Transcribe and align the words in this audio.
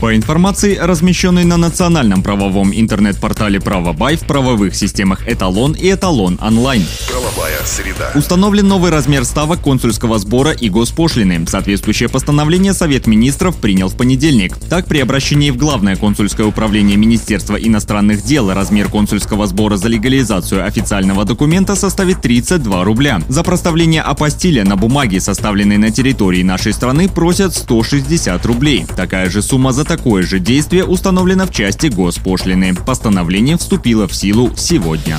По 0.00 0.14
информации, 0.14 0.76
размещенной 0.76 1.44
на 1.44 1.56
национальном 1.56 2.22
правовом 2.22 2.72
интернет-портале 2.72 3.60
«Правобай» 3.60 4.16
в 4.16 4.20
правовых 4.20 4.74
системах 4.74 5.26
«Эталон» 5.26 5.72
и 5.72 5.90
«Эталон 5.92 6.38
онлайн». 6.40 6.84
Правовая 7.10 7.58
среда. 7.64 8.12
Установлен 8.14 8.68
новый 8.68 8.90
размер 8.90 9.24
ставок 9.24 9.60
консульского 9.60 10.18
сбора 10.18 10.52
и 10.52 10.68
госпошлины. 10.68 11.46
Соответствующее 11.46 12.08
постановление 12.08 12.74
Совет 12.74 13.06
министров 13.06 13.56
принял 13.56 13.88
в 13.88 13.96
понедельник. 13.96 14.56
Так, 14.68 14.86
при 14.86 15.00
обращении 15.00 15.50
в 15.50 15.56
Главное 15.56 15.96
консульское 15.96 16.46
управление 16.46 16.96
Министерства 16.96 17.56
иностранных 17.56 18.22
дел 18.22 18.52
размер 18.52 18.88
консульского 18.88 19.46
сбора 19.46 19.76
за 19.76 19.88
легализацию 19.88 20.64
официального 20.64 21.24
документа 21.24 21.74
составит 21.74 22.20
32 22.20 22.84
рубля. 22.84 23.20
За 23.28 23.42
проставление 23.42 24.02
апостиля 24.02 24.64
на 24.64 24.76
бумаге, 24.76 25.20
составленной 25.20 25.78
на 25.78 25.90
территории 25.90 26.42
нашей 26.42 26.72
страны, 26.72 27.08
просят 27.08 27.54
160 27.54 28.44
рублей. 28.46 28.86
Такая 28.96 29.30
же 29.30 29.42
сумма 29.42 29.72
за 29.72 29.85
такое 29.86 30.22
же 30.22 30.38
действие 30.38 30.84
установлено 30.84 31.46
в 31.46 31.50
части 31.50 31.86
госпошлины. 31.86 32.74
Постановление 32.74 33.56
вступило 33.56 34.06
в 34.06 34.14
силу 34.14 34.52
сегодня. 34.56 35.18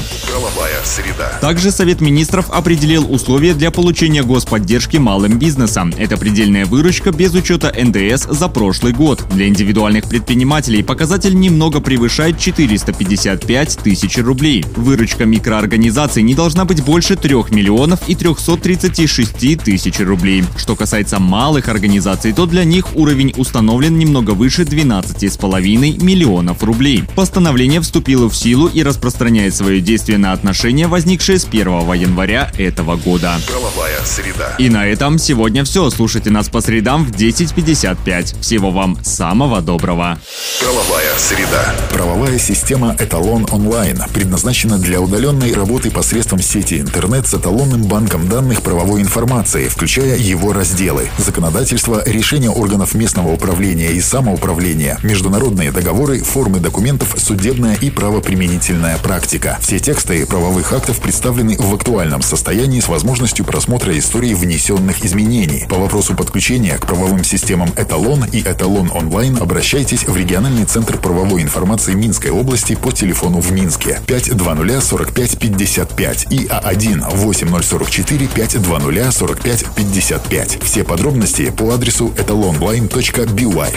Правовая 0.77 0.86
среда. 0.86 1.38
Также 1.41 1.72
Совет 1.72 2.02
министров 2.02 2.49
определил 2.49 3.12
условия 3.12 3.54
для 3.54 3.72
получения 3.72 4.23
господдержки 4.23 4.98
малым 4.98 5.40
бизнесом. 5.40 5.94
Это 5.98 6.18
предельная 6.18 6.66
выручка 6.66 7.12
без 7.12 7.34
учета 7.34 7.73
НДС 7.76 8.27
за 8.30 8.48
прошлый 8.48 8.94
год. 8.94 9.23
Для 9.32 9.48
индивидуальных 9.48 10.08
предпринимателей 10.08 10.84
показатель 10.84 11.38
немного 11.38 11.80
превышает 11.80 12.40
455 12.40 13.77
тысяч 13.84 14.18
рублей. 14.18 14.66
Выручка 14.76 15.26
микроорганизаций 15.26 16.24
не 16.24 16.35
должна 16.35 16.66
быть 16.66 16.84
больше 16.84 17.16
3 17.16 17.35
миллионов 17.51 18.07
и 18.07 18.16
336 18.16 19.63
тысяч 19.63 19.99
рублей. 19.99 20.44
Что 20.57 20.76
касается 20.76 21.20
малых 21.20 21.70
организаций, 21.70 22.34
то 22.34 22.46
для 22.46 22.63
них 22.63 22.96
уровень 22.96 23.34
установлен 23.38 23.98
немного 23.98 24.32
выше 24.32 24.63
12,5 24.63 26.04
миллионов 26.04 26.63
рублей. 26.63 27.04
Постановление 27.16 27.82
вступило 27.82 28.29
в 28.29 28.35
силу 28.35 28.68
и 28.68 28.84
распространяет 28.84 29.55
свое 29.55 29.82
действие 29.82 30.18
на 30.18 30.34
отношения, 30.34 30.66
возникшие 30.68 31.40
с 31.40 31.46
1 31.46 31.93
января 31.93 32.51
этого 32.57 32.98
года. 32.98 33.40
Правовая 33.48 33.99
среда. 34.04 34.54
И 34.57 34.70
на 34.70 34.85
этом 34.85 35.18
сегодня 35.18 35.63
все. 35.63 35.90
Слушайте 35.90 36.29
нас 36.29 36.49
по 36.49 36.60
средам 36.60 37.05
в 37.05 37.12
10.55. 37.12 38.41
Всего 38.41 38.71
вам 38.71 38.98
самого 39.04 39.62
доброго. 39.62 40.20
Правовая 40.60 41.13
среда. 41.18 41.76
Правовая 41.91 42.38
система 42.38 42.95
«Эталон 42.99 43.48
онлайн» 43.51 44.01
предназначена 44.13 44.77
для 44.77 44.99
удаленной 44.99 45.54
работы 45.54 45.90
посредством 45.90 46.41
сети 46.41 46.79
интернет 46.79 47.27
с 47.27 47.34
эталонным 47.34 47.84
банком 47.84 48.27
данных 48.27 48.62
правовой 48.62 49.01
информации, 49.01 49.68
включая 49.68 50.18
его 50.18 50.51
разделы. 50.51 51.10
Законодательство, 51.18 52.04
решения 52.05 52.49
органов 52.49 52.93
местного 52.93 53.32
управления 53.32 53.91
и 53.91 54.01
самоуправления, 54.01 54.99
международные 55.04 55.71
договоры, 55.71 56.21
формы 56.23 56.60
документов, 56.60 57.15
судебная 57.18 57.76
и 57.76 57.90
правоприменительная 57.90 58.98
практика. 58.98 59.57
Все 59.62 59.79
тексты 59.79 60.26
правовых 60.26 60.57
актов 60.74 61.00
представлены 61.00 61.55
в 61.58 61.74
актуальном 61.74 62.22
состоянии 62.22 62.80
с 62.80 62.88
возможностью 62.88 63.46
просмотра 63.46 63.98
истории 63.98 64.34
внесенных 64.34 65.03
изменений. 65.03 65.66
По 65.69 65.78
вопросу 65.78 66.16
подключения 66.16 66.78
к 66.78 66.86
правовым 66.86 67.24
системам 67.24 67.69
«Эталон» 67.78 68.25
и 68.25 68.41
«Эталон 68.41 68.91
онлайн» 68.91 69.38
обращайтесь 69.38 70.06
в 70.08 70.16
региональный 70.16 70.66
центр 70.66 70.97
правовой 70.97 71.41
информации 71.41 71.94
Минской 71.94 72.31
области 72.31 72.75
по 72.75 72.91
телефону 72.91 73.40
в 73.40 73.52
Минске 73.52 74.02
520 74.08 74.84
45 74.84 75.40
55 75.40 76.28
и 76.31 76.46
А1 76.47 77.16
8044 77.16 78.28
520 78.28 79.13
45 79.13 79.66
55. 79.75 80.63
Все 80.63 80.84
подробности 80.84 81.50
по 81.51 81.73
адресу 81.73 82.13
etalonline.by. 82.17 83.73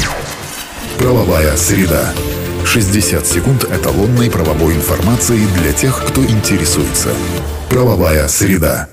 Правовая 0.99 1.57
среда. 1.57 2.13
60 2.73 3.27
секунд 3.27 3.65
эталонной 3.65 4.31
правовой 4.31 4.77
информации 4.77 5.41
для 5.61 5.73
тех, 5.73 6.05
кто 6.07 6.25
интересуется. 6.25 7.09
Правовая 7.69 8.29
среда. 8.29 8.90